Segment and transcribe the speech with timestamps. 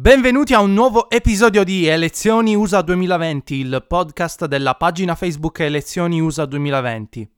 [0.00, 6.20] Benvenuti a un nuovo episodio di Elezioni USA 2020, il podcast della pagina Facebook Elezioni
[6.20, 7.28] USA 2020.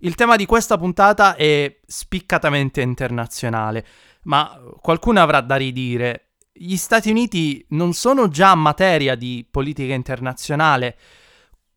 [0.00, 3.86] Il tema di questa puntata è spiccatamente internazionale,
[4.22, 6.30] ma qualcuno avrà da ridire.
[6.52, 10.96] Gli Stati Uniti non sono già materia di politica internazionale?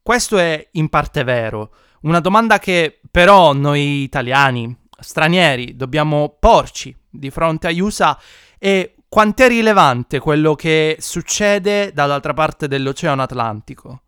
[0.02, 1.72] Questo è in parte vero.
[2.02, 8.20] Una domanda che però noi italiani, stranieri, dobbiamo porci di fronte agli USA
[8.58, 14.02] è quanto è rilevante quello che succede dall'altra parte dell'Oceano Atlantico?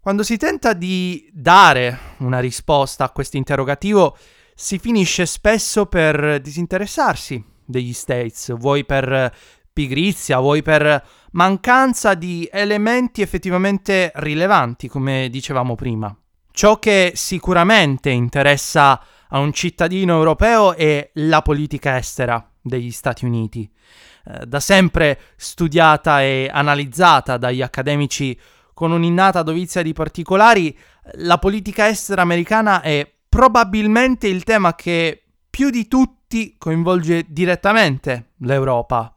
[0.00, 4.16] Quando si tenta di dare una risposta a questo interrogativo,
[4.54, 9.30] si finisce spesso per disinteressarsi degli States, vuoi per
[9.70, 16.16] pigrizia, vuoi per mancanza di elementi effettivamente rilevanti, come dicevamo prima.
[16.50, 23.70] Ciò che sicuramente interessa a un cittadino europeo è la politica estera degli Stati Uniti.
[24.24, 28.38] Eh, da sempre studiata e analizzata dagli accademici
[28.74, 30.76] con un'innata dovizia di particolari,
[31.14, 39.14] la politica estera americana è probabilmente il tema che più di tutti coinvolge direttamente l'Europa.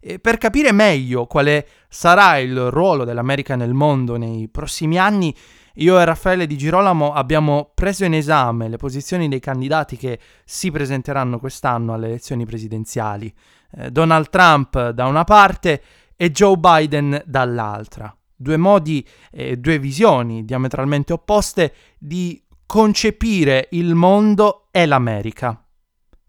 [0.00, 5.34] E per capire meglio quale sarà il ruolo dell'America nel mondo nei prossimi anni,
[5.76, 10.70] io e Raffaele Di Girolamo abbiamo preso in esame le posizioni dei candidati che si
[10.70, 13.32] presenteranno quest'anno alle elezioni presidenziali.
[13.72, 15.82] Eh, Donald Trump da una parte
[16.16, 18.14] e Joe Biden dall'altra.
[18.34, 25.62] Due modi e due visioni diametralmente opposte di concepire il mondo e l'America.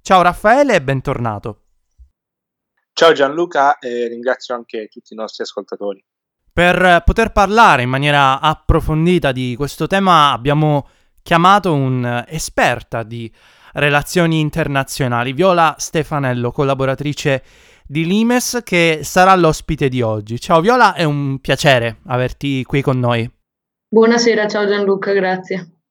[0.01, 1.61] Ciao Raffaele e bentornato.
[2.91, 6.03] Ciao Gianluca e ringrazio anche tutti i nostri ascoltatori.
[6.57, 10.87] Per poter parlare in maniera approfondita di questo tema abbiamo
[11.21, 13.31] chiamato un'esperta di
[13.73, 17.43] relazioni internazionali, Viola Stefanello, collaboratrice
[17.85, 20.39] di Limes, che sarà l'ospite di oggi.
[20.39, 23.31] Ciao Viola, è un piacere averti qui con noi.
[23.87, 25.81] Buonasera, ciao Gianluca, grazie.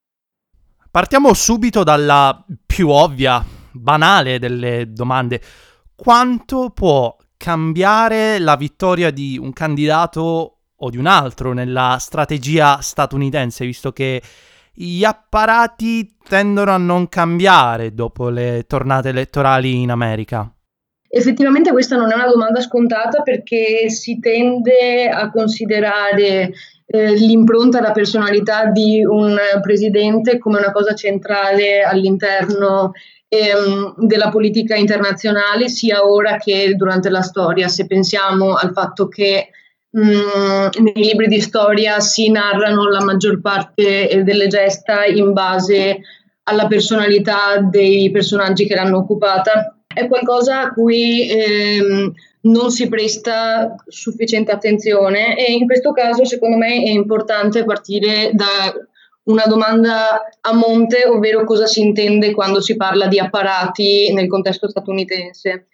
[0.90, 3.40] Partiamo subito dalla più ovvia,
[3.70, 5.40] banale delle domande.
[5.94, 13.64] Quanto può cambiare la vittoria di un candidato o di un altro nella strategia statunitense,
[13.64, 14.22] visto che
[14.72, 20.50] gli apparati tendono a non cambiare dopo le tornate elettorali in America?
[21.08, 26.52] Effettivamente questa non è una domanda scontata perché si tende a considerare
[26.84, 32.92] eh, l'impronta, la personalità di un presidente come una cosa centrale all'interno
[33.28, 37.68] ehm, della politica internazionale, sia ora che durante la storia.
[37.68, 39.48] Se pensiamo al fatto che
[39.98, 46.00] Mm, nei libri di storia si narrano la maggior parte eh, delle gesta in base
[46.42, 49.74] alla personalità dei personaggi che l'hanno occupata.
[49.86, 52.12] È qualcosa a cui ehm,
[52.42, 58.74] non si presta sufficiente attenzione e in questo caso secondo me è importante partire da
[59.24, 64.68] una domanda a monte, ovvero cosa si intende quando si parla di apparati nel contesto
[64.68, 65.68] statunitense.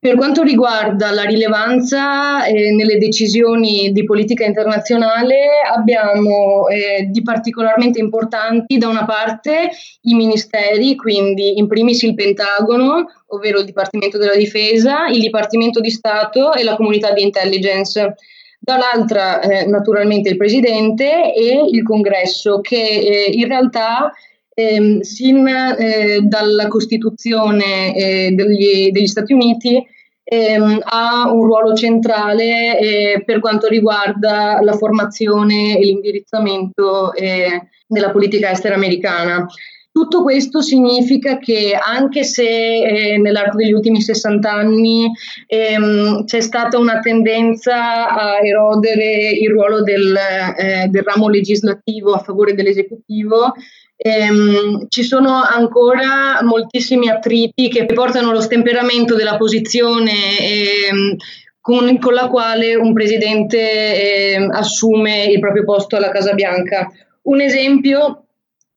[0.00, 5.34] Per quanto riguarda la rilevanza eh, nelle decisioni di politica internazionale,
[5.74, 9.70] abbiamo eh, di particolarmente importanti da una parte
[10.02, 15.90] i ministeri, quindi in primis il Pentagono, ovvero il Dipartimento della Difesa, il Dipartimento di
[15.90, 18.14] Stato e la comunità di intelligence.
[18.60, 24.12] Dall'altra eh, naturalmente il Presidente e il Congresso, che eh, in realtà
[24.58, 29.80] ehm, sin eh, dalla Costituzione eh, degli, degli, Stati Uniti
[30.24, 38.10] ehm, ha un ruolo centrale eh, per quanto riguarda la formazione e l'indirizzamento eh, della
[38.10, 39.46] politica estera americana.
[39.90, 45.10] Tutto questo significa che anche se eh, nell'arco degli ultimi 60 anni
[45.46, 50.16] ehm, c'è stata una tendenza a erodere il ruolo del,
[50.56, 53.54] eh, del ramo legislativo a favore dell'esecutivo,
[53.98, 61.16] ehm, ci sono ancora moltissimi attriti che portano lo stemperamento della posizione ehm,
[61.60, 66.90] con, con, la quale un presidente eh, assume il proprio posto alla Casa Bianca.
[67.22, 68.22] Un esempio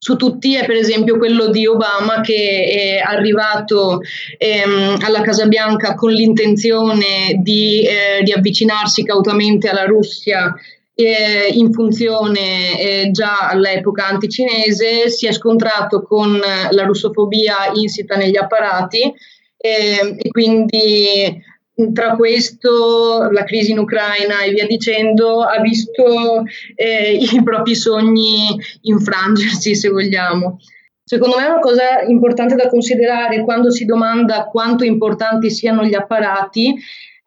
[0.04, 4.02] su tutti è per esempio quello di Obama che è arrivato
[4.40, 10.56] ehm, alla Casa Bianca con l'intenzione di, eh, di avvicinarsi cautamente alla Russia
[10.94, 18.38] eh, in funzione eh, già all'epoca anticinese, si è scontrato con la russofobia insita negli
[18.38, 19.14] apparati
[19.58, 21.50] eh, e quindi
[21.94, 26.44] tra questo, la crisi in Ucraina e via dicendo, ha visto
[26.76, 30.60] eh, i propri sogni infrangersi, se vogliamo.
[31.04, 36.76] Secondo me una cosa importante da considerare quando si domanda quanto importanti siano gli apparati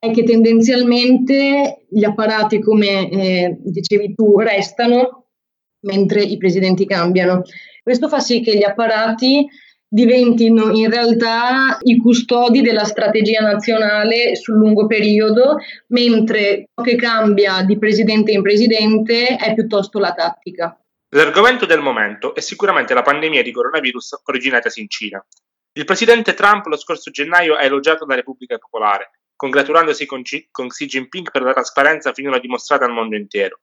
[0.04, 5.26] è che tendenzialmente gli apparati, come eh, dicevi tu, restano
[5.84, 7.42] mentre i presidenti cambiano.
[7.82, 9.46] Questo fa sì che gli apparati
[9.86, 15.58] diventino in realtà i custodi della strategia nazionale sul lungo periodo,
[15.88, 20.76] mentre ciò che cambia di presidente in presidente è piuttosto la tattica.
[21.14, 25.24] L'argomento del momento è sicuramente la pandemia di coronavirus originatasi in Cina.
[25.76, 30.68] Il presidente Trump lo scorso gennaio ha elogiato la Repubblica Popolare, congratulandosi con, G- con
[30.68, 33.60] Xi Jinping per la trasparenza finora dimostrata al mondo intero.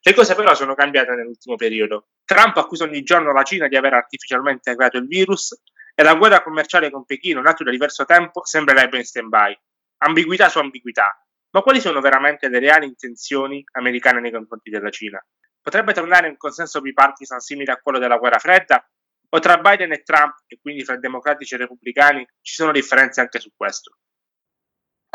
[0.00, 2.08] Le cose però sono cambiate nell'ultimo periodo.
[2.24, 5.58] Trump accusa ogni giorno la Cina di aver artificialmente creato il virus
[5.94, 9.58] e la guerra commerciale con Pechino, nata da diverso tempo, sembrerebbe in stand-by.
[9.98, 11.18] Ambiguità su ambiguità.
[11.52, 15.24] Ma quali sono veramente le reali intenzioni americane nei confronti della Cina?
[15.62, 18.86] Potrebbe tornare un consenso bipartisan simile a quello della guerra fredda?
[19.30, 23.40] O tra Biden e Trump, e quindi fra democratici e repubblicani, ci sono differenze anche
[23.40, 23.96] su questo?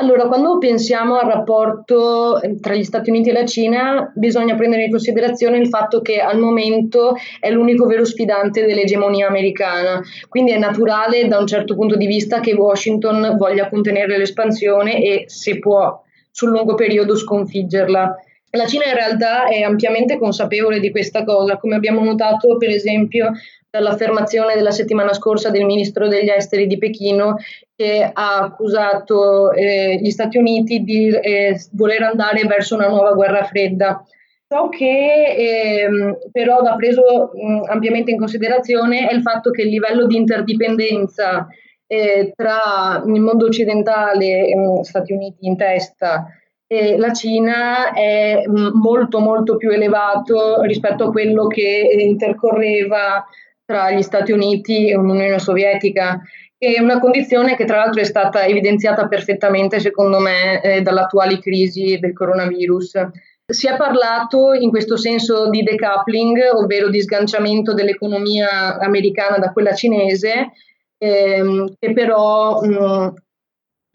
[0.01, 4.86] Allora, quando pensiamo al rapporto eh, tra gli Stati Uniti e la Cina, bisogna prendere
[4.86, 10.57] in considerazione il fatto che al momento è l'unico vero sfidante dell'egemonia americana, quindi è
[10.57, 16.02] naturale da un certo punto di vista che Washington voglia contenere l'espansione e, se può,
[16.31, 18.16] sul lungo periodo sconfiggerla.
[18.52, 23.34] La Cina in realtà è ampiamente consapevole di questa cosa, come abbiamo notato per esempio
[23.69, 27.36] dall'affermazione della settimana scorsa del ministro degli esteri di Pechino
[27.75, 33.44] che ha accusato eh, gli Stati Uniti di eh, voler andare verso una nuova guerra
[33.44, 34.04] fredda.
[34.48, 35.88] Ciò che eh,
[36.31, 41.48] però va preso mh, ampiamente in considerazione è il fatto che il livello di interdipendenza
[41.86, 46.25] eh, tra il mondo occidentale, mh, Stati Uniti in testa,
[46.66, 53.25] e la Cina è molto molto più elevato rispetto a quello che intercorreva
[53.69, 56.19] tra gli Stati Uniti e l'Unione Sovietica,
[56.57, 61.39] è una condizione che tra l'altro è stata evidenziata perfettamente, secondo me, eh, dalle attuali
[61.39, 63.10] crisi del coronavirus.
[63.45, 69.75] Si è parlato in questo senso di decoupling, ovvero di sganciamento dell'economia americana da quella
[69.75, 70.54] cinese,
[70.98, 73.13] ehm, che però mh,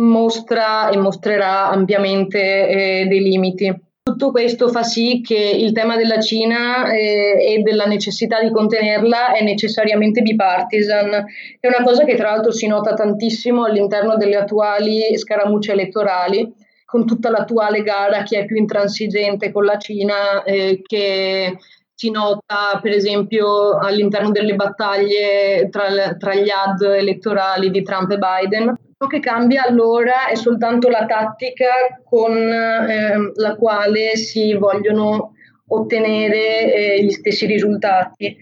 [0.02, 3.83] mostra e mostrerà ampiamente eh, dei limiti.
[4.06, 9.32] Tutto questo fa sì che il tema della Cina eh, e della necessità di contenerla
[9.32, 11.24] è necessariamente bipartisan,
[11.58, 16.52] è una cosa che tra l'altro si nota tantissimo all'interno delle attuali scaramucce elettorali,
[16.84, 21.56] con tutta l'attuale gara chi è più intransigente con la Cina, eh, che
[21.94, 28.18] si nota per esempio all'interno delle battaglie tra, tra gli ad elettorali di Trump e
[28.18, 28.74] Biden.
[28.96, 35.32] Ciò che cambia allora è soltanto la tattica con eh, la quale si vogliono
[35.68, 38.36] ottenere eh, gli stessi risultati.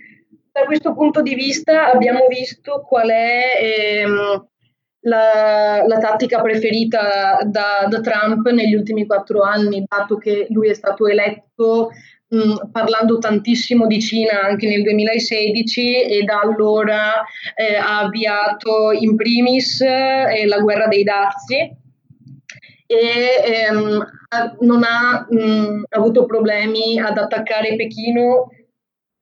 [0.53, 4.47] Da questo punto di vista abbiamo visto qual è ehm,
[5.05, 10.75] la, la, tattica preferita da, da, Trump negli ultimi quattro anni, dato che lui è
[10.75, 11.91] stato eletto
[12.33, 17.23] mh, parlando tantissimo di Cina anche nel 2016 e da allora
[17.55, 21.81] eh, ha avviato in primis eh, la guerra dei dazi
[22.87, 24.07] e ehm,
[24.61, 28.51] non ha mh, avuto problemi ad attaccare Pechino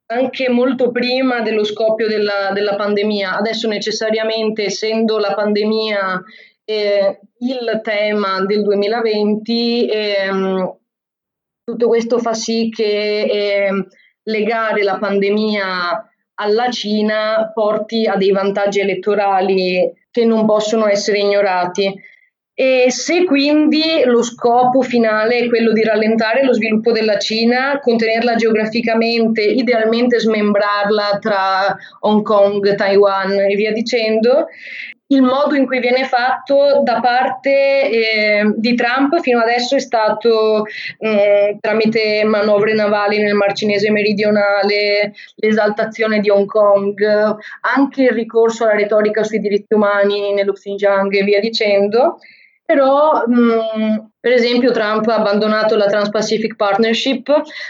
[0.07, 3.37] anche molto prima dello scoppio della, della pandemia.
[3.37, 6.21] Adesso necessariamente, essendo la pandemia
[6.65, 10.80] eh, il tema del 2020, ehm,
[11.65, 13.87] tutto questo fa sì che eh,
[14.25, 22.09] legare la pandemia alla Cina porti a dei vantaggi elettorali che non possono essere ignorati.
[22.53, 28.35] E se quindi lo scopo finale è quello di rallentare lo sviluppo della Cina, contenerla
[28.35, 34.49] geograficamente, idealmente smembrarla tra Hong Kong, Taiwan e via dicendo,
[35.11, 37.51] il modo in cui viene fatto da parte
[37.91, 40.65] eh, di Trump fino adesso è stato
[40.99, 47.01] eh, tramite manovre navali nel Mar Cinese meridionale, l'esaltazione di Hong Kong,
[47.77, 52.19] anche il ricorso alla retorica sui diritti umani nello Xinjiang e via dicendo.
[52.71, 57.29] però mh, per esempio Trump ha abbandonato la Trans-Pacific Partnership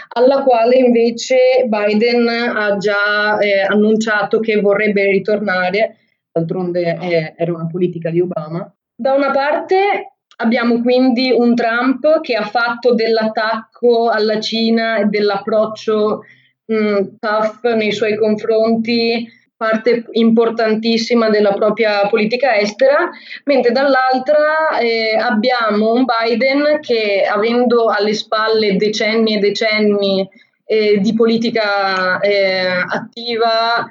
[0.09, 5.95] alla quale invece Biden ha già eh, annunciato che vorrebbe ritornare,
[6.31, 8.73] d'altronde eh, era una politica di Obama.
[8.95, 16.23] Da una parte abbiamo quindi un Trump che ha fatto dell'attacco alla Cina e dell'approccio
[16.65, 23.11] mh, tough nei suoi confronti parte importantissima della propria politica estera,
[23.43, 30.27] mentre dall'altra eh, abbiamo un Biden che avendo alle spalle decenni e decenni
[30.65, 33.87] eh, di politica eh, attiva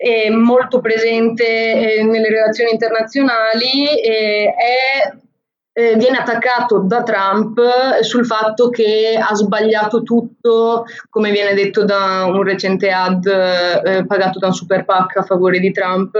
[0.00, 5.16] e molto presente eh, nelle relazioni internazionali, eh, è
[5.72, 7.60] eh, viene attaccato da Trump
[8.00, 14.38] sul fatto che ha sbagliato tutto, come viene detto da un recente ad eh, pagato
[14.38, 16.12] da un super PAC a favore di Trump,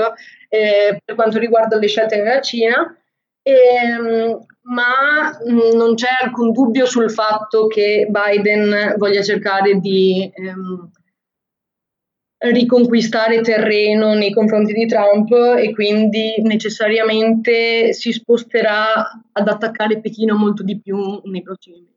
[0.48, 2.96] per quanto riguarda le scelte nella Cina.
[3.42, 10.90] Ehm, ma mh, non c'è alcun dubbio sul fatto che Biden voglia cercare di ehm,
[12.38, 20.62] riconquistare terreno nei confronti di Trump e quindi necessariamente si sposterà ad attaccare Pechino molto
[20.62, 21.96] di più nei prossimi mesi.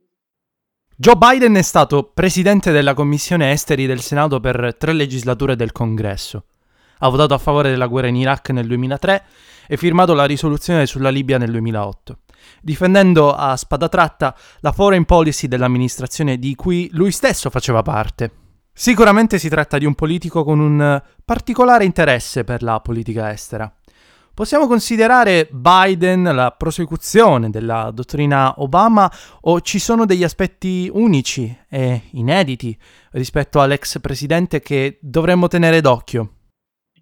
[0.96, 6.46] Joe Biden è stato presidente della Commissione Esteri del Senato per tre legislature del Congresso.
[7.00, 9.24] Ha votato a favore della guerra in Iraq nel 2003
[9.68, 12.18] e firmato la risoluzione sulla Libia nel 2008,
[12.62, 18.32] difendendo a spada tratta la foreign policy dell'amministrazione di cui lui stesso faceva parte.
[18.74, 23.72] Sicuramente si tratta di un politico con un particolare interesse per la politica estera.
[24.34, 29.12] Possiamo considerare Biden la prosecuzione della dottrina Obama
[29.42, 32.76] o ci sono degli aspetti unici e inediti
[33.12, 36.30] rispetto all'ex presidente che dovremmo tenere d'occhio?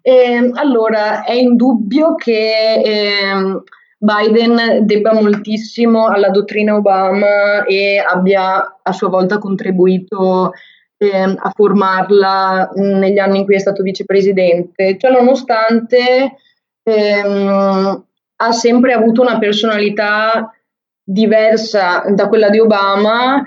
[0.02, 3.62] Eh, allora, è indubbio che eh,
[3.96, 10.52] Biden debba moltissimo alla dottrina Obama e abbia a sua volta contribuito
[11.02, 14.98] eh, a formarla negli anni in cui è stato vicepresidente.
[14.98, 16.36] Ciò nonostante
[16.82, 18.04] ehm,
[18.36, 20.54] ha sempre avuto una personalità
[21.02, 23.42] diversa da quella di Obama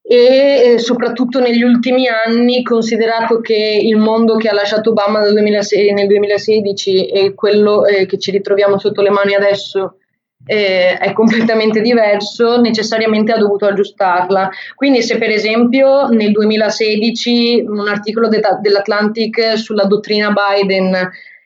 [0.00, 5.32] e eh, soprattutto negli ultimi anni, considerato che il mondo che ha lasciato Obama nel
[5.32, 9.98] 2016, nel 2016 e quello eh, che ci ritroviamo sotto le mani adesso
[10.46, 14.48] eh, è completamente diverso, necessariamente ha dovuto aggiustarla.
[14.74, 20.96] Quindi se per esempio nel 2016 un articolo de- dell'Atlantic sulla dottrina Biden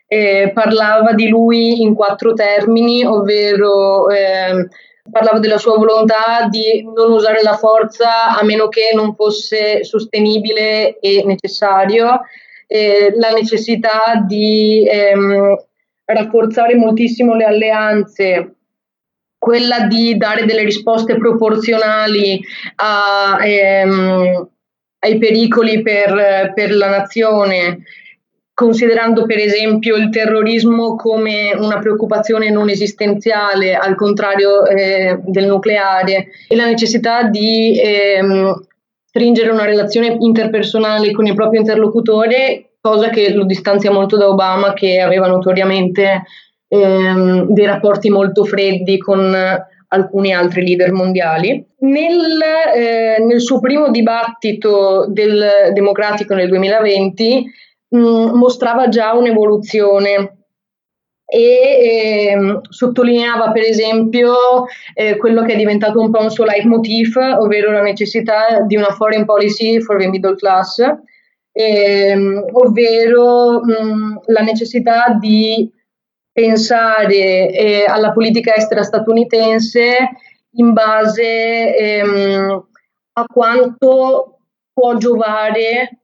[0.07, 4.69] eh, parlava di lui in quattro termini, ovvero eh,
[5.11, 10.99] parlava della sua volontà di non usare la forza a meno che non fosse sostenibile
[10.99, 12.21] e necessario,
[12.67, 15.57] eh, la necessità di ehm,
[16.05, 18.55] rafforzare moltissimo le alleanze
[19.41, 22.39] quella di dare delle risposte proporzionali
[22.77, 24.49] a, ehm,
[24.99, 27.79] ai pericoli per, per, la nazione,
[28.53, 36.27] considerando per esempio il terrorismo come una preoccupazione non esistenziale, al contrario eh, del nucleare,
[36.47, 38.63] e la necessità di ehm,
[39.07, 44.75] stringere una relazione interpersonale con il proprio interlocutore, cosa che lo distanzia molto da Obama,
[44.75, 46.25] che aveva notoriamente
[46.71, 49.35] ehm, dei rapporti molto freddi con
[49.93, 51.67] alcuni altri leader mondiali.
[51.81, 52.41] Nel,
[52.75, 57.45] eh, nel suo primo dibattito del democratico nel 2020
[57.89, 60.37] mh, mostrava già un'evoluzione
[61.33, 67.17] e eh, sottolineava per esempio eh, quello che è diventato un po' un suo leitmotiv,
[67.17, 70.79] ovvero la necessità di una foreign policy for the middle class,
[71.53, 75.71] ehm, ovvero mh, la necessità di
[76.33, 79.97] pensare eh, alla politica estera statunitense
[80.53, 82.67] in base ehm,
[83.13, 84.39] a quanto
[84.73, 85.99] può giovare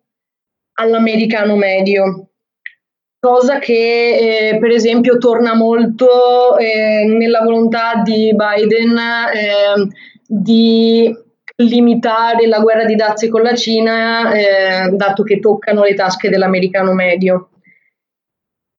[0.74, 2.28] all'americano medio,
[3.18, 9.88] cosa che eh, per esempio torna molto eh, nella volontà di Biden ehm,
[10.26, 11.24] di
[11.56, 16.92] limitare la guerra di dazi con la Cina, eh, dato che toccano le tasche dell'americano
[16.92, 17.48] medio.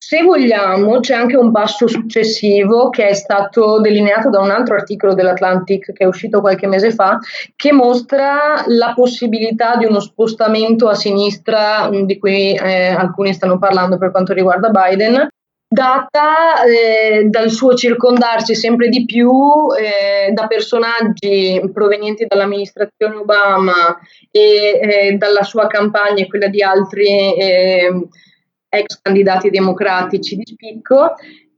[0.09, 5.13] Se vogliamo, c'è anche un passo successivo che è stato delineato da un altro articolo
[5.13, 7.19] dell'Atlantic che è uscito qualche mese fa,
[7.57, 13.59] che mostra la possibilità di uno spostamento a sinistra mm, di cui eh, alcuni stanno
[13.59, 15.27] parlando per quanto riguarda Biden,
[15.67, 19.29] data eh, dal suo circondarsi sempre di più
[19.77, 23.99] eh, da personaggi provenienti dall'amministrazione Obama
[24.31, 28.07] e eh, dalla sua campagna e quella di altri eh,
[28.77, 31.15] ex candidati democratici di spicco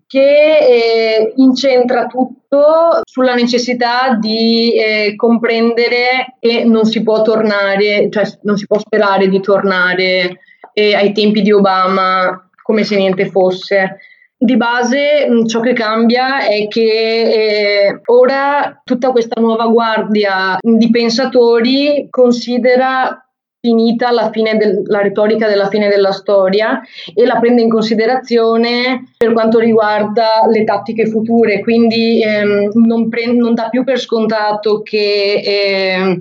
[0.09, 8.23] che eh, incentra tutto sulla necessità di eh, comprendere che non si può tornare, cioè
[8.41, 10.39] non si può sperare di tornare
[10.73, 13.99] eh, ai tempi di Obama come se niente fosse.
[14.35, 22.07] Di base ciò che cambia è che eh, ora tutta questa nuova guardia di pensatori
[22.09, 23.28] considera
[23.61, 26.81] finita la, del, la, retorica della fine della storia
[27.13, 33.33] e la prende in considerazione per quanto riguarda le tattiche future, quindi ehm, non, pre-
[33.33, 36.19] non, dà più per scontato che ehm,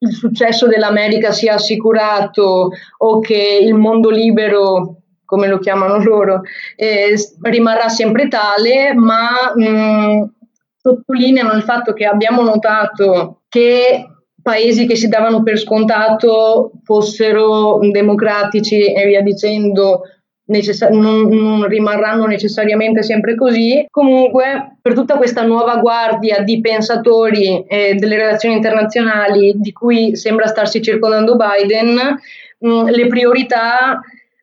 [0.00, 6.40] il successo dell'America sia assicurato o che il mondo libero come lo chiamano loro,
[6.74, 10.30] eh, rimarrà sempre tale, ma mh,
[10.80, 14.06] sottolineano il fatto che abbiamo notato che
[14.48, 20.04] paesi che si davano per scontato fossero democratici e via dicendo,
[20.46, 23.84] necess- non, non, rimarranno necessariamente sempre così.
[23.90, 30.46] Comunque, per tutta questa nuova guardia di pensatori eh, delle relazioni internazionali di cui sembra
[30.46, 32.18] starsi circondando Biden,
[32.58, 34.00] mh, le priorità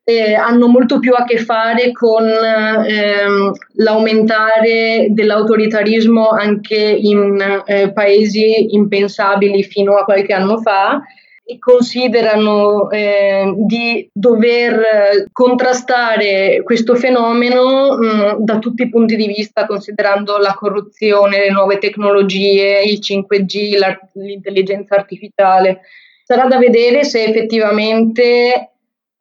[0.08, 8.76] eh, hanno molto più a che fare con ehm, l'aumentare dell'autoritarismo anche in eh, paesi
[8.76, 11.02] impensabili fino a qualche anno fa
[11.44, 19.66] e considerano eh, di dover contrastare questo fenomeno mh, da tutti i punti di vista,
[19.66, 25.82] considerando la corruzione, le nuove tecnologie, il 5G, l'intelligenza artificiale.
[26.24, 28.75] Sarà da vedere se effettivamente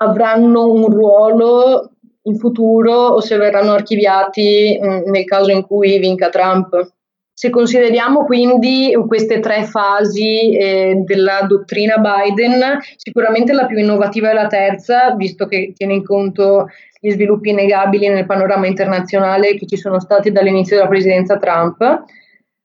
[0.05, 1.91] avranno un ruolo
[2.27, 6.93] in futuro o se verranno archiviati mm, nel caso in cui vinca Trump.
[7.37, 14.35] Se consideriamo quindi queste tre fasi eh, della dottrina Biden, sicuramente la più innovativa è
[14.35, 16.69] la terza, visto che tiene in conto
[17.01, 22.05] gli sviluppi innegabili nel panorama internazionale che ci sono stati dall'inizio della presidenza Trump.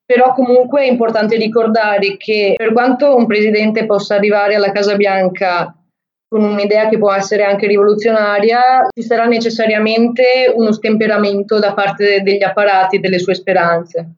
[0.05, 5.78] Però comunque è importante ricordare che per quanto un presidente possa arrivare alla Casa Bianca
[6.29, 12.43] con un'idea che può essere anche rivoluzionaria, ci sarà necessariamente uno stemperamento da parte degli
[12.43, 14.13] apparati e delle sue speranze.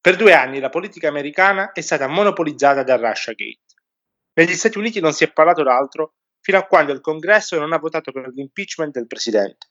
[0.00, 3.58] Per due anni la politica americana è stata monopolizzata dal Russiagate.
[4.34, 7.78] Negli Stati Uniti non si è parlato d'altro fino a quando il Congresso non ha
[7.78, 9.66] votato per l'impeachment del presidente.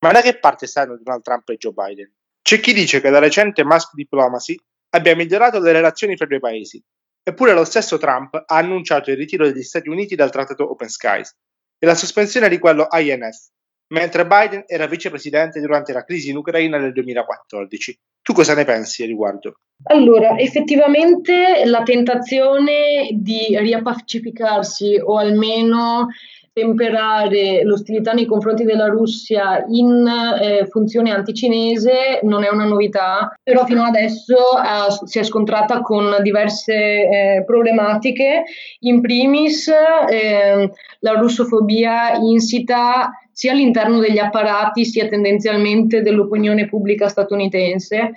[0.00, 2.12] Ma da che parte stanno Donald Trump e Joe Biden?
[2.42, 4.56] C'è chi dice che la recente Musk Diplomacy
[4.90, 6.82] abbia migliorato le relazioni fra i due paesi
[7.24, 11.36] Eppure lo stesso Trump ha annunciato il ritiro degli Stati Uniti dal trattato Open Skies
[11.78, 13.50] e la sospensione di quello INF,
[13.92, 17.98] mentre Biden era vicepresidente durante la crisi in Ucraina nel 2014.
[18.22, 19.54] Tu cosa ne pensi a riguardo?
[19.84, 26.08] Allora, effettivamente la tentazione di riappacificarsi o almeno
[26.52, 33.64] temperare l'ostilità nei confronti della Russia in eh, funzione anticinese non è una novità, però
[33.64, 38.44] fino adesso eh, si è scontrata con diverse eh, problematiche,
[38.80, 48.12] in primis ehm, la russofobia insita sia all'interno degli apparati sia tendenzialmente dell'opinione pubblica statunitense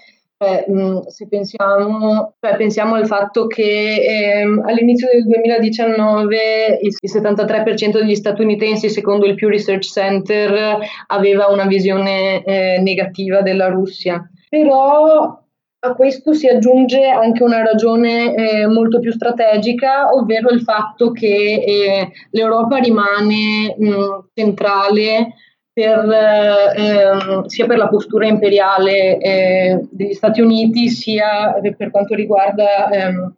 [0.45, 0.65] eh,
[1.07, 8.15] se pensiamo, cioè, pensiamo, al fatto che ehm, all'inizio del 2019 il, il 73% degli
[8.15, 14.27] statunitensi, secondo il Pew Research Center, aveva una visione eh, negativa della Russia.
[14.49, 15.43] Però
[15.85, 21.63] a questo si aggiunge anche una ragione eh, molto più strategica, ovvero il fatto che
[21.63, 25.35] eh, l'Europa rimane mh, centrale
[25.75, 32.89] per, eh, sia per la postura imperiale eh, degli Stati Uniti, sia per quanto riguarda
[32.89, 33.33] ehm,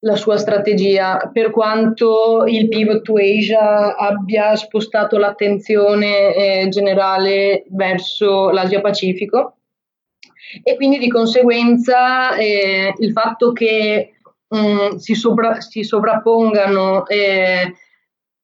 [0.00, 8.50] la sua strategia, per quanto il pivot to Asia abbia spostato l'attenzione eh, generale verso
[8.50, 9.58] l'Asia Pacifico.
[10.64, 14.14] E quindi di conseguenza eh, il fatto che
[14.48, 17.72] mh, mm, si, sopra- si, sovrappongano eh,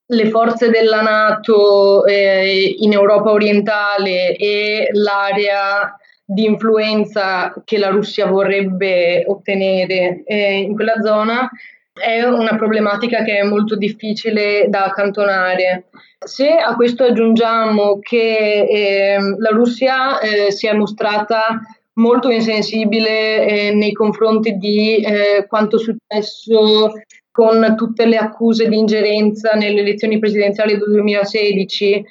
[0.09, 8.27] le forze della Nato eh, in Europa orientale e l'area di influenza che la Russia
[8.27, 11.49] vorrebbe ottenere eh, in quella zona
[11.93, 15.87] è una problematica che è molto difficile da accantonare.
[16.19, 21.61] Se a questo aggiungiamo che eh, la Russia eh, si è mostrata
[21.95, 26.93] molto insensibile eh, nei confronti di eh, quanto successo
[27.37, 32.03] con tutte le accuse di ingerenza nelle elezioni presidenziali del 2016.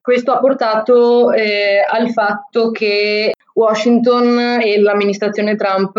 [0.00, 5.96] Questo ha portato eh, al fatto che Washington e l'amministrazione Trump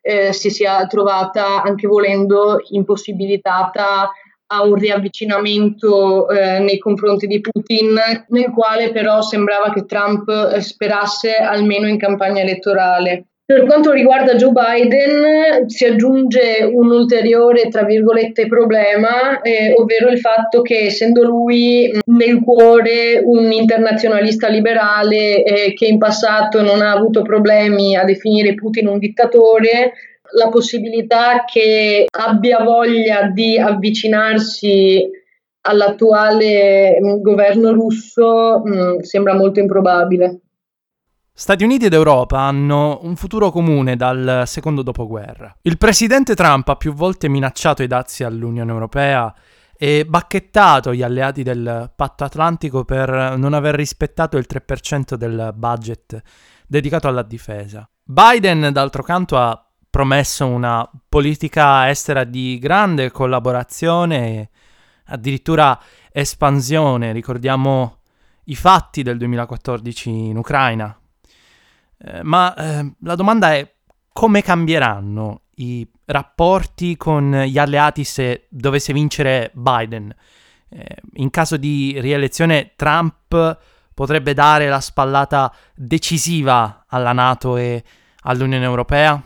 [0.00, 4.12] eh, si sia trovata, anche volendo, impossibilitata
[4.46, 7.98] a un riavvicinamento eh, nei confronti di Putin,
[8.28, 13.26] nel quale però sembrava che Trump eh, sperasse almeno in campagna elettorale.
[13.46, 20.18] Per quanto riguarda Joe Biden, si aggiunge un ulteriore, tra virgolette, problema, eh, ovvero il
[20.18, 26.92] fatto che essendo lui nel cuore un internazionalista liberale eh, che in passato non ha
[26.92, 29.92] avuto problemi a definire Putin un dittatore,
[30.36, 35.06] la possibilità che abbia voglia di avvicinarsi
[35.66, 40.43] all'attuale mm, governo russo mh, mm, sembra molto improbabile.
[41.36, 45.52] Stati Uniti ed Europa hanno un futuro comune dal secondo dopoguerra.
[45.62, 49.34] Il presidente Trump ha più volte minacciato i dazi all'Unione Europea
[49.76, 56.22] e bacchettato gli alleati del patto atlantico per non aver rispettato il 3% del budget
[56.68, 57.84] dedicato alla difesa.
[58.04, 64.50] Biden, d'altro canto, ha promesso una politica estera di grande collaborazione e
[65.06, 65.76] addirittura
[66.12, 67.10] espansione.
[67.10, 68.02] Ricordiamo
[68.44, 70.96] i fatti del 2014 in Ucraina,
[72.04, 73.72] eh, ma eh, la domanda è
[74.12, 80.14] come cambieranno i rapporti con gli alleati se dovesse vincere Biden?
[80.68, 83.58] Eh, in caso di rielezione Trump
[83.94, 87.82] potrebbe dare la spallata decisiva alla Nato e
[88.22, 89.20] all'Unione Europea?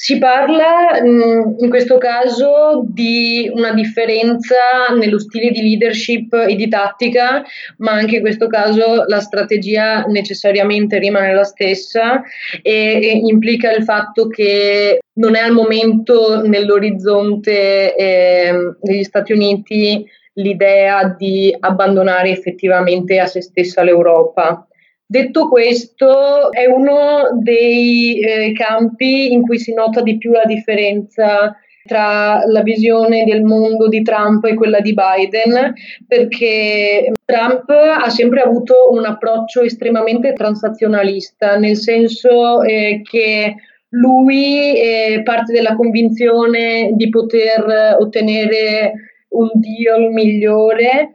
[0.00, 4.54] Si parla in questo caso di una differenza
[4.96, 7.42] nello stile di leadership e di tattica,
[7.78, 12.22] ma anche in questo caso la strategia necessariamente rimane la stessa
[12.62, 21.08] e, implica il fatto che non è al momento nell'orizzonte eh, degli Stati Uniti l'idea
[21.08, 24.64] di abbandonare effettivamente a se stessa l'Europa.
[25.10, 31.56] Detto questo, è uno dei eh, campi in cui si nota di più la differenza
[31.86, 35.72] tra la visione del mondo di Trump e quella di Biden,
[36.06, 43.54] perché Trump ha sempre avuto un approccio estremamente transazionalista, nel senso eh, che
[43.92, 48.92] lui eh, parte dalla convinzione di poter ottenere
[49.28, 51.14] un deal migliore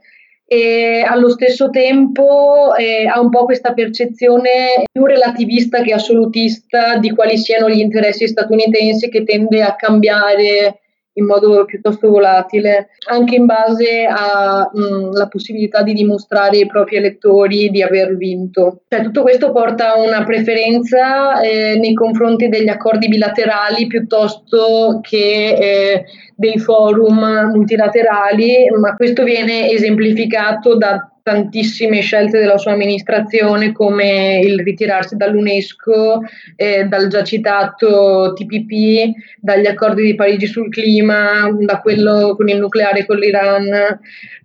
[0.54, 7.10] e allo stesso tempo eh, ha un po' questa percezione più relativista che assolutista di
[7.10, 10.82] quali siano gli interessi statunitensi che tende a cambiare
[11.14, 17.70] in modo piuttosto volatile, anche in base alla mm, possibilità di dimostrare ai propri elettori
[17.70, 18.82] di aver vinto.
[18.88, 25.56] Cioè, tutto questo porta a una preferenza eh, nei confronti degli accordi bilaterali piuttosto che
[25.60, 34.42] eh, dei forum multilaterali, ma questo viene esemplificato da tantissime scelte della sua amministrazione come
[34.44, 36.22] il ritirarsi dall'UNESCO,
[36.58, 42.60] eh, dal già citato TPP, dagli accordi di Parigi sul clima, da quello con il
[42.60, 43.72] nucleare con l'Iran.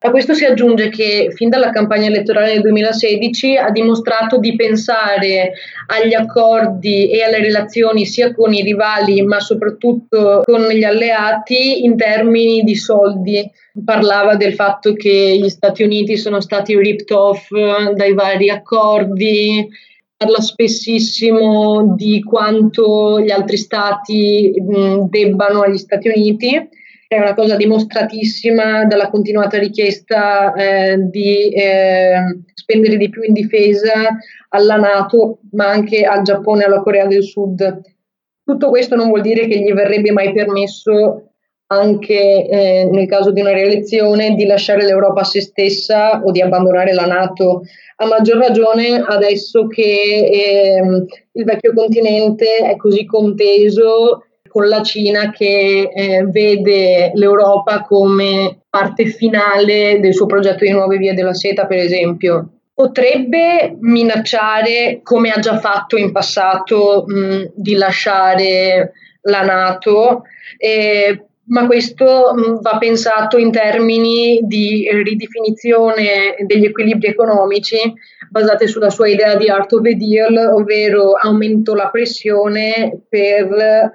[0.00, 5.54] A questo si aggiunge che fin dalla campagna elettorale del 2016 ha dimostrato di pensare
[5.88, 11.96] agli accordi e alle relazioni sia con i rivali ma soprattutto con gli alleati in
[11.96, 13.50] termini di soldi
[13.84, 17.50] parlava del fatto che gli Stati Uniti sono stati ripped off
[17.94, 19.68] dai vari accordi,
[20.16, 24.52] parla spessissimo di quanto gli altri stati
[25.08, 26.68] debbano agli Stati Uniti.
[27.06, 34.18] È una cosa dimostratissima dalla continuata richiesta eh, di eh, spendere di più in difesa
[34.50, 37.80] alla Nato, ma anche al Giappone e alla Corea del Sud.
[38.44, 41.27] Tutto questo non vuol dire che gli verrebbe mai permesso
[41.68, 46.40] anche eh, nel caso di una rielezione di lasciare l'Europa a se stessa o di
[46.40, 47.62] abbandonare la Nato,
[47.96, 50.82] a maggior ragione adesso che eh,
[51.32, 59.06] il vecchio continente è così conteso con la Cina che eh, vede l'Europa come parte
[59.06, 62.48] finale del suo progetto di nuove vie della seta, per esempio.
[62.72, 70.22] Potrebbe minacciare, come ha già fatto in passato, mh, di lasciare la Nato,
[70.56, 77.78] eh, ma questo mm, va pensato in termini di ridefinizione degli equilibri economici
[78.30, 83.90] basate sulla sua idea di art of the deal, ovvero aumento la pressione per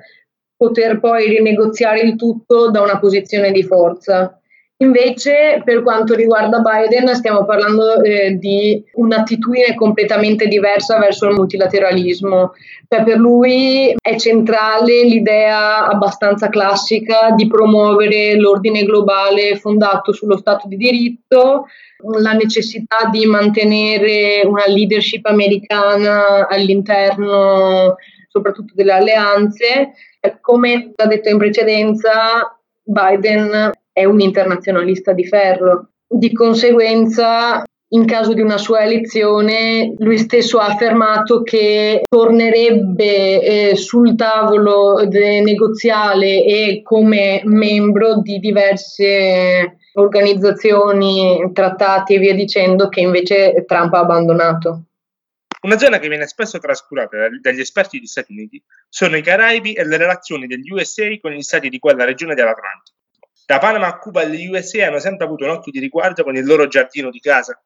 [0.56, 4.40] poter poi rinegoziare il tutto da una posizione di forza.
[4.78, 12.54] Invece, per quanto riguarda Biden, stiamo parlando eh, di un'attitudine completamente diversa verso il multilateralismo.
[12.90, 20.68] Cioè, per lui è centrale l'idea abbastanza classica di promuovere l'ordine globale fondato sullo Stato
[20.68, 21.68] di diritto,
[22.20, 27.96] la necessità di mantenere una leadership americana all'interno
[28.28, 29.94] soprattutto delle alleanze.
[30.42, 35.90] Come già detto in precedenza, Biden è un internazionalista di ferro.
[36.08, 43.76] Di conseguenza, in caso di una sua elezione, lui stesso ha affermato che tornerebbe eh,
[43.76, 53.64] sul tavolo negoziale e come membro di diverse organizzazioni, trattati e via dicendo che invece
[53.66, 54.86] Trump ha abbandonato.
[55.64, 59.86] Una zona che viene spesso trascurata dagli esperti degli Stati Uniti sono i Caraibi e
[59.86, 62.93] le relazioni degli USA con gli stati di quella regione dell'Atlantico.
[63.46, 66.46] Da Panama a Cuba gli USA hanno sempre avuto un occhio di riguardo con il
[66.46, 67.62] loro giardino di casa.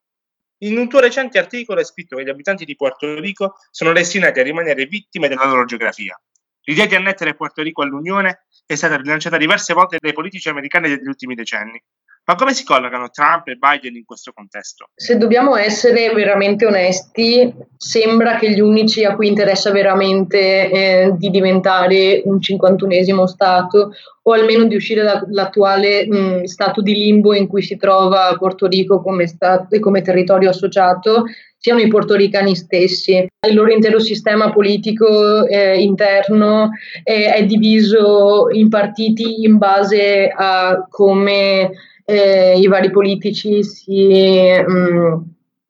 [0.62, 4.40] In un tuo recente articolo è scritto che gli abitanti di Puerto Rico sono destinati
[4.40, 6.20] a rimanere vittime della loro geografia.
[6.64, 11.08] L'idea di annettere Puerto Rico all'Unione è stata rilanciata diverse volte dai politici americani degli
[11.08, 11.82] ultimi decenni.
[12.28, 14.90] Ma come si collocano Trump e Biden in questo contesto?
[14.94, 21.30] Se dobbiamo essere veramente onesti, sembra che gli unici a cui interessa veramente eh, di
[21.30, 27.62] diventare un 51esimo Stato o almeno di uscire dall'attuale mh, stato di limbo in cui
[27.62, 31.24] si trova Porto Rico come, stato, come territorio associato
[31.58, 33.26] siano i portoricani stessi.
[33.48, 36.72] Il loro intero sistema politico eh, interno
[37.06, 41.72] eh, è diviso in partiti in base a come
[42.10, 45.14] eh, i vari politici si, mh, mm,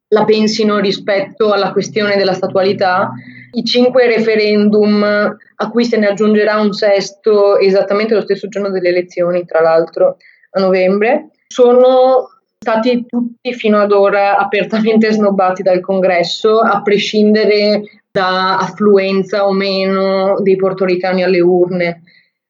[0.10, 3.12] la pensino rispetto alla questione della statualità.
[3.54, 8.90] I cinque referendum a cui se ne aggiungerà un sesto esattamente lo stesso giorno delle
[8.90, 10.18] elezioni, tra l'altro
[10.52, 18.58] a novembre, sono stati tutti fino ad ora apertamente snobbati dal congresso, a prescindere da
[18.58, 22.04] affluenza o meno dei portoricani alle urne.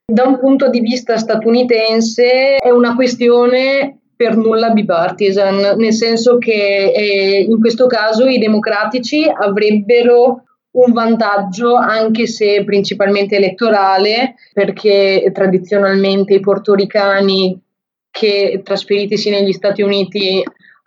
[0.10, 6.94] Da un punto di vista statunitense è una questione per nulla bipartisan, nel senso che
[6.96, 10.44] eh, in questo caso i democratici avrebbero
[10.78, 17.60] un vantaggio anche se principalmente elettorale, perché tradizionalmente i portoricani
[18.10, 20.42] che trasferitisi negli Stati Uniti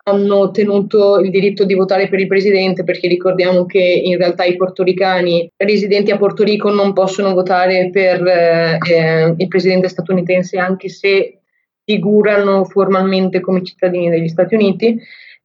[0.04, 4.56] hanno ottenuto il diritto di votare per il presidente perché ricordiamo che in realtà i
[4.56, 10.88] portoricani residenti a Porto Rico non possono votare per eh, eh, il presidente statunitense anche
[10.88, 11.40] se
[11.84, 14.98] figurano formalmente come cittadini degli Stati Uniti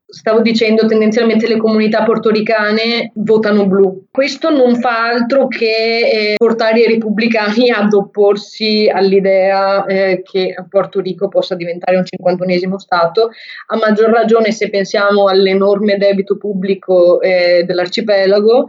[0.07, 4.05] stavo dicendo, tendenzialmente le comunità portoricane votano blu.
[4.11, 11.01] Questo non fa altro che eh, portare i repubblicani ad opporsi all'idea eh, che Porto
[11.01, 13.31] Rico possa diventare un 51esimo Stato,
[13.67, 18.67] a maggior ragione se pensiamo all'enorme debito pubblico eh, dell'arcipelago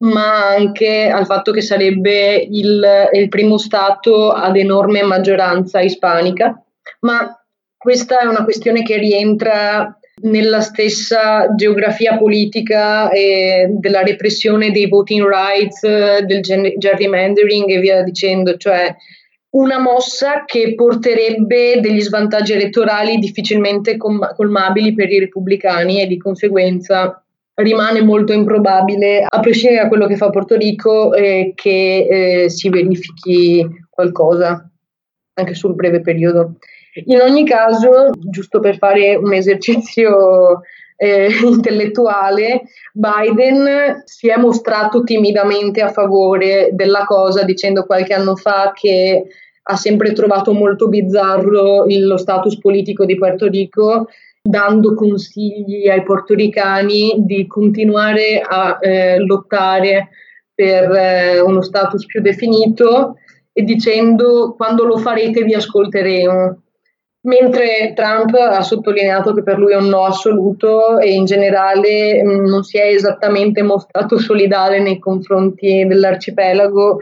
[0.00, 6.62] ma anche al fatto che sarebbe il, il primo Stato ad enorme maggioranza ispanica.
[7.00, 7.36] Ma
[7.76, 15.26] questa è una questione che rientra nella stessa geografia politica e della repressione dei voting
[15.26, 15.80] rights,
[16.24, 16.40] del
[16.76, 18.94] gerrymandering e via dicendo, cioè
[19.50, 27.22] una mossa che porterebbe degli svantaggi elettorali difficilmente colmabili per i repubblicani e di conseguenza
[27.54, 32.68] rimane molto improbabile, a prescindere da quello che fa Porto Rico, eh, che eh, si
[32.68, 34.70] verifichi qualcosa
[35.34, 36.56] anche sul breve periodo.
[37.06, 40.60] In ogni caso, giusto per fare un esercizio
[40.96, 48.72] eh, intellettuale, Biden si è mostrato timidamente a favore della cosa, dicendo qualche anno fa
[48.74, 49.24] che
[49.70, 54.08] ha sempre trovato molto bizzarro lo status politico di Puerto Rico,
[54.40, 60.08] dando consigli ai portoricani di continuare a eh, lottare
[60.54, 63.16] per eh, uno status più definito
[63.52, 66.62] e dicendo quando lo farete vi ascolteremo
[67.28, 72.46] mentre Trump ha sottolineato che per lui è un no assoluto e in generale mm,
[72.46, 77.00] non si è esattamente mostrato solidale nei confronti dell'arcipelago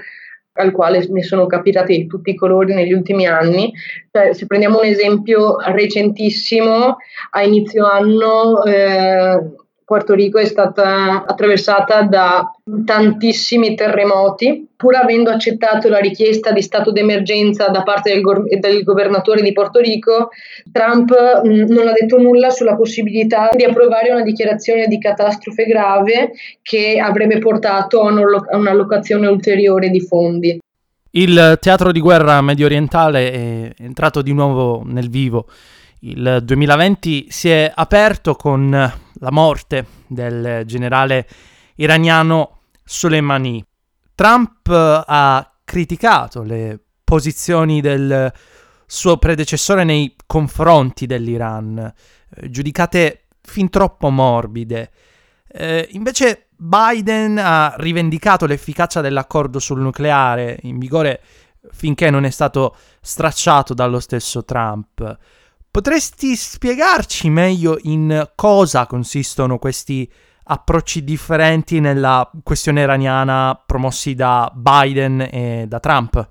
[0.59, 3.71] al quale ne sono capitati tutti i colori negli ultimi anni.
[4.11, 6.97] Cioè, se prendiamo un esempio recentissimo,
[7.31, 9.39] a inizio anno eh,
[9.87, 12.51] Porto Rico è stata attraversata da
[12.85, 18.83] tantissimi terremoti, pur avendo accettato la richiesta di stato d'emergenza da parte del, go- del
[18.83, 20.31] governatore di Porto Rico,
[20.73, 21.13] Trump
[21.45, 26.33] mh, mm, non ha detto nulla sulla possibilità di approvare una dichiarazione di catastrofe grave
[26.63, 30.59] che avrebbe portato a, a un'allocazione ulteriore di fondi.
[31.11, 35.47] Il teatro di guerra medio orientale è entrato di nuovo nel vivo.
[36.01, 41.27] Il 2020 si è aperto con la morte del generale
[41.77, 43.65] iraniano Soleimani.
[44.15, 48.33] Trump ha criticato le posizioni del
[48.87, 54.91] suo predecessore nei confronti dell'Iran, eh, giudicate fin troppo morbide.
[55.49, 61.21] Eh, invece Biden ha rivendicato l'efficacia dell'accordo sul nucleare in vigore
[61.71, 65.19] finché non è stato stracciato dallo stesso Trump.
[65.77, 70.11] Potresti spiegarci meglio in cosa consistono questi
[70.45, 76.31] approcci differenti nella questione iraniana promossi da Biden e da Trump?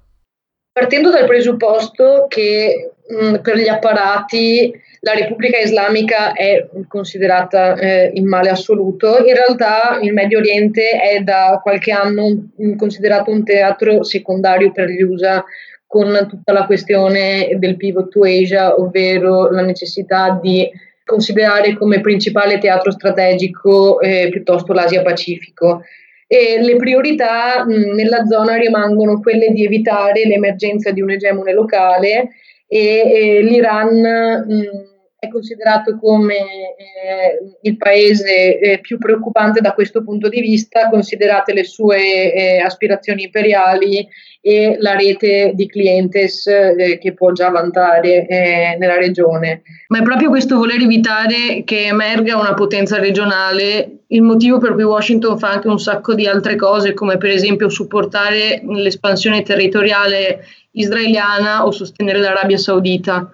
[0.74, 8.24] Partendo dal presupposto che mh, per gli apparati la Repubblica Islamica è considerata eh, il
[8.24, 14.02] male assoluto, in realtà il Medio Oriente è da qualche anno un, considerato un teatro
[14.02, 15.46] secondario per gli USA
[15.88, 20.70] con tutta la questione del pivot to Asia, ovvero la necessità di
[21.06, 25.84] considerare come principale teatro strategico eh, piuttosto l'Asia Pacifico.
[26.28, 32.30] E le priorità mh, nella zona rimangono quelle di evitare l'emergenza di un egemone locale
[32.68, 34.95] e, e l'Iran mh,
[35.26, 41.54] è considerato come eh, il paese eh, più preoccupante da questo punto di vista, considerate
[41.54, 44.08] le sue eh, aspirazioni imperiali
[44.42, 49.64] e la rete di clientes eh, che può già vantare eh, nella regione.
[49.88, 54.84] Ma è proprio questo voler evitare che emerga una potenza regionale il motivo per cui
[54.84, 61.66] Washington fa anche un sacco di altre cose, come per esempio supportare l'espansione territoriale israeliana
[61.66, 63.32] o sostenere l'Arabia Saudita.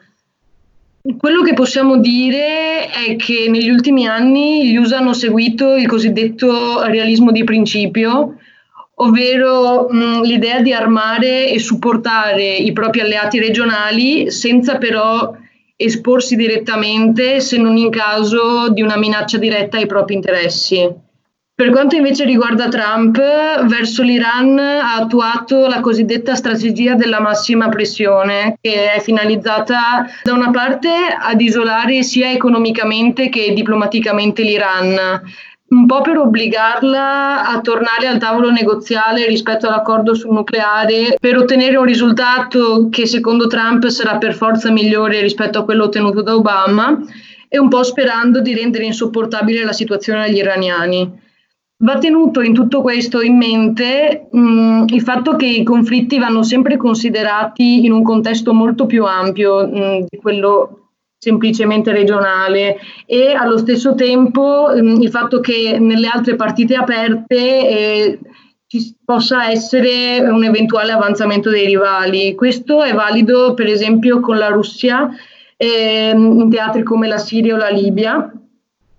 [1.17, 6.83] Quello che possiamo dire è che negli ultimi anni gli USA hanno seguito il cosiddetto
[6.83, 8.37] realismo di principio,
[8.95, 15.35] ovvero mh, l'idea di armare e supportare i propri alleati regionali senza però
[15.75, 20.87] esporsi direttamente se non in caso di una minaccia diretta ai propri interessi.
[21.61, 23.17] Per quanto invece riguarda Trump,
[23.67, 30.49] verso l'Iran ha attuato la cosiddetta strategia della massima pressione, che è finalizzata da una
[30.49, 35.21] parte ad isolare sia economicamente che diplomaticamente l'Iran,
[35.67, 41.77] un po' per obbligarla a tornare al tavolo negoziale rispetto all'accordo sul nucleare per ottenere
[41.77, 46.97] un risultato che secondo Trump sarà per forza migliore rispetto a quello ottenuto da Obama
[47.47, 51.29] e un po' sperando di rendere insopportabile la situazione agli iraniani.
[51.83, 56.77] Va tenuto in tutto questo in mente mh, il fatto che i conflitti vanno sempre
[56.77, 63.95] considerati in un contesto molto più ampio mh, di quello semplicemente regionale e allo stesso
[63.95, 68.19] tempo mh, il fatto che nelle altre partite aperte eh,
[68.67, 72.35] ci possa essere un eventuale avanzamento dei rivali.
[72.35, 75.09] Questo è valido per esempio con la Russia
[75.57, 78.31] eh, in teatri come la Siria o la Libia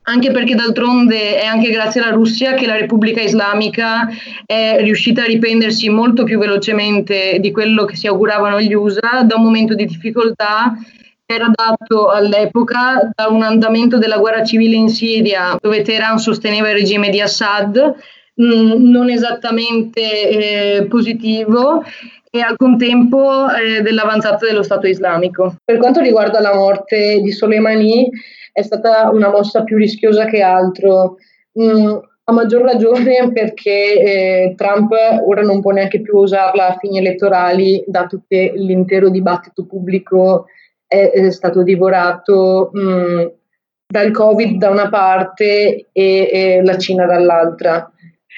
[0.04, 4.08] anche perché d'altronde è anche grazie alla Russia che la Repubblica Islamica
[4.44, 9.36] è riuscita a riprendersi molto più velocemente di quello che si auguravano gli USA da
[9.36, 10.74] un momento di difficoltà
[11.24, 16.74] era dato all'epoca da un andamento della guerra civile in Siria dove Teheran sosteneva il
[16.74, 17.94] regime di Assad
[18.34, 18.44] mh,
[18.90, 20.00] non esattamente
[20.80, 21.84] eh, positivo
[22.34, 25.56] e al contempo eh, dell'avanzata dello Stato islamico.
[25.62, 28.08] Per quanto riguarda la morte di Soleimani,
[28.52, 31.16] è stata una mossa più rischiosa che altro.
[31.60, 34.92] Mm, a maggior ragione perché eh, Trump
[35.26, 40.46] ora non può neanche più usarla a fini elettorali, dato che l'intero dibattito pubblico
[40.86, 43.26] è, è stato divorato mh, mm,
[43.86, 47.91] dal Covid da una parte e, e la Cina dall'altra.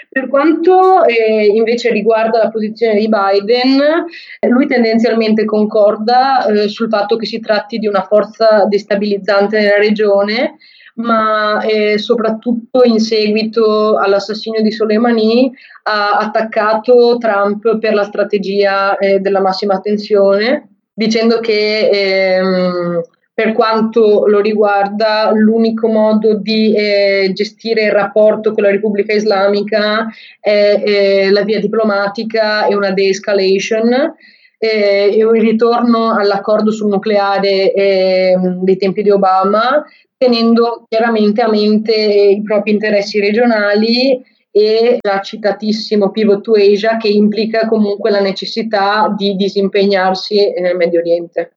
[0.09, 4.05] Per quanto eh, invece riguarda la posizione di Biden,
[4.49, 10.57] lui tendenzialmente concorda eh, sul fatto che si tratti di una forza destabilizzante nella regione,
[10.97, 15.53] ma eh, soprattutto in seguito all'assassinio di Soleimani
[15.85, 23.03] ha attaccato Trump per la strategia eh, della massima tensione, dicendo che ehm,
[23.35, 30.07] per quanto lo riguarda, l'unico modo di eh, gestire il rapporto con la Repubblica Islamica
[30.39, 34.15] è eh, la via diplomatica e una de-escalation.
[34.57, 39.85] Eh, un ritorno all'accordo sul nucleare ehm, dei tempi di Obama,
[40.17, 47.09] tenendo chiaramente a mente i propri interessi regionali e già citatissimo Pivot to Asia che
[47.09, 51.57] implica comunque la necessità di disimpegnarsi nel Medio Oriente.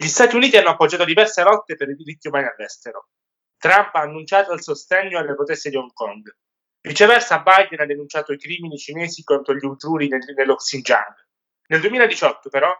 [0.00, 3.08] Gli Stati Uniti hanno appoggiato diverse lotte per i diritti umani all'estero.
[3.56, 6.22] Trump ha annunciato il sostegno alle proteste di Hong Kong.
[6.80, 11.26] Viceversa, Biden ha denunciato i crimini cinesi contro gli uiguri nello Xinjiang.
[11.66, 12.72] Nel 2018, però,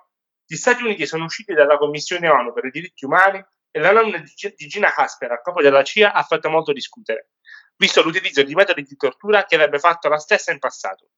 [0.46, 4.18] gli Stati Uniti sono usciti dalla Commissione ONU per i diritti umani e la nomina
[4.18, 7.30] di Gina Hasper a capo della CIA ha fatto molto discutere,
[7.78, 11.08] visto l'utilizzo di metodi di tortura che avrebbe fatto la stessa in passato.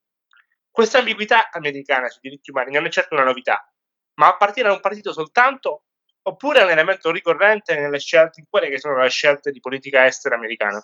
[0.67, 3.71] Questa ambiguità americana sui diritti umani non è certo una novità,
[4.15, 5.83] ma appartiene a un partito soltanto
[6.23, 10.05] oppure è un elemento ricorrente nelle scelte in quelle che sono le scelte di politica
[10.05, 10.83] estera americana?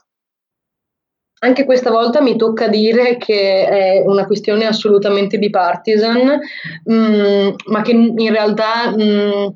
[1.39, 6.39] anche questa volta mi tocca dire che è una questione assolutamente bipartisan,
[6.91, 9.47] mm, ma che in realtà mh, mm,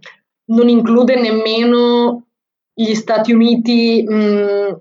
[0.46, 2.28] non include nemmeno
[2.74, 4.74] gli Stati Uniti mh, mm,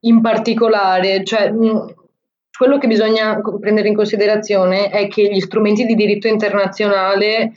[0.00, 1.22] in particolare.
[1.22, 1.52] Cioè,
[2.56, 7.52] quello che bisogna prendere in considerazione è che gli strumenti di diritto internazionale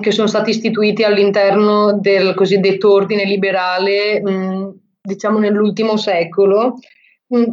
[0.00, 4.20] che sono stati istituiti all'interno del cosiddetto ordine liberale,
[5.00, 6.78] diciamo nell'ultimo secolo,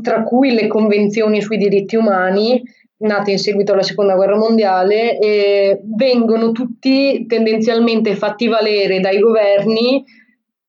[0.02, 2.62] tra cui le convenzioni sui diritti umani,
[2.98, 10.04] nate in seguito alla seconda guerra mondiale, eh, vengono tutti tendenzialmente fatti valere dai governi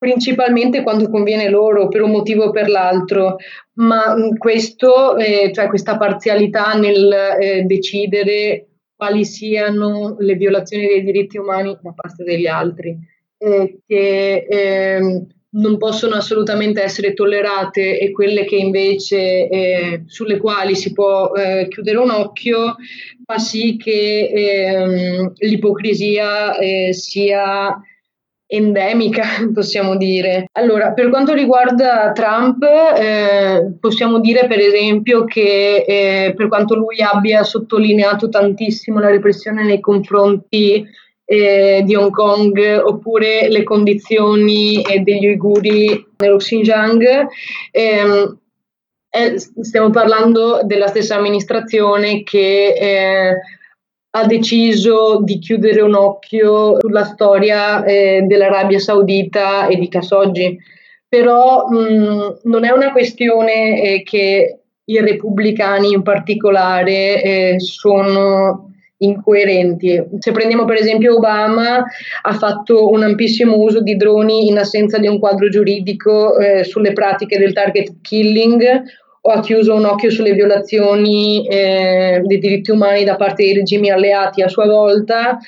[0.05, 3.37] principalmente quando conviene loro per un motivo o per l'altro,
[3.77, 7.11] ma questo, eh, cioè questa parzialità nel
[7.41, 8.67] eh, decidere
[8.97, 12.97] quali siano le violazioni dei diritti umani da parte degli altri,
[13.39, 20.75] eh, che ehm, non possono assolutamente essere tollerate e quelle che invece eh, sulle quali
[20.75, 22.77] si può eh, chiudere un occhio
[23.25, 27.81] fa sì che ehm, l'ipocrisia eh, sia
[28.47, 30.47] endemica, possiamo dire.
[30.53, 37.01] Allora, per quanto riguarda Trump, eh, possiamo dire per esempio che eh, per quanto lui
[37.01, 40.87] abbia sottolineato tantissimo la repressione nei confronti
[41.27, 47.27] eh, di Hong Kong oppure le condizioni eh, degli uiguri nello Xinjiang.
[47.71, 48.39] Ehm,
[49.11, 53.39] eh, stiamo parlando della stessa amministrazione che eh,
[54.17, 60.57] ha deciso di chiudere un occhio sulla storia eh, dell'Arabia Saudita e di Khashoggi.
[61.09, 70.03] Però mh, non è una questione eh, che i repubblicani in particolare sono incoerenti.
[70.19, 71.83] Se prendiamo per esempio Obama,
[72.23, 76.93] ha fatto un ampissimo uso di droni in assenza di un quadro giuridico eh, sulle
[76.93, 78.83] pratiche del target killing
[79.33, 84.43] ha chiuso un occhio sulle violazioni eh, dei diritti umani da parte dei regimi alleati
[84.43, 85.39] a sua volta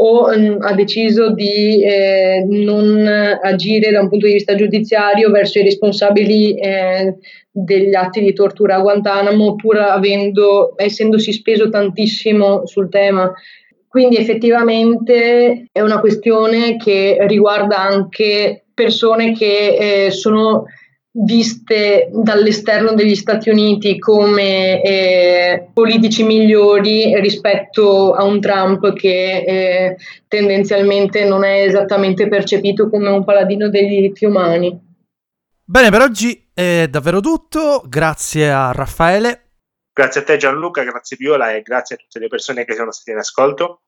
[0.00, 3.06] o mh, mm, ha deciso di eh, non
[3.42, 7.16] agire da un punto di vista giudiziario verso i responsabili eh,
[7.50, 13.32] degli atti di tortura a Guantanamo, pur avendo, essendosi speso tantissimo sul tema.
[13.88, 20.64] Quindi effettivamente è una questione che riguarda anche persone che eh, sono
[21.24, 29.96] viste dall'esterno degli Stati Uniti come eh, politici migliori rispetto a un Trump che eh,
[30.28, 34.86] tendenzialmente non è esattamente percepito come un paladino dei diritti umani.
[35.64, 37.84] Bene, per oggi è davvero tutto.
[37.86, 39.42] Grazie a Raffaele.
[39.92, 43.10] Grazie a te Gianluca, grazie Viola e grazie a tutte le persone che sono state
[43.10, 43.80] in ascolto.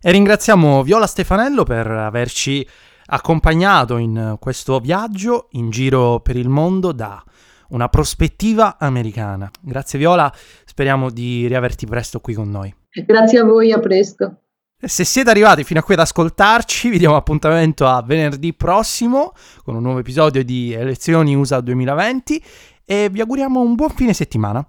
[0.00, 2.66] E ringraziamo Viola Stefanello per averci
[3.12, 7.22] accompagnato in questo viaggio in giro per il mondo da
[7.68, 9.50] una prospettiva americana.
[9.60, 10.32] Grazie Viola,
[10.64, 12.74] speriamo di riaverti presto qui con noi.
[13.06, 14.36] Grazie a voi, a presto.
[14.82, 19.32] Se siete arrivati fino a qui ad ascoltarci, vi diamo appuntamento a venerdì prossimo
[19.62, 22.42] con un nuovo episodio di Elezioni USA 2020
[22.84, 24.66] e vi auguriamo un buon fine settimana.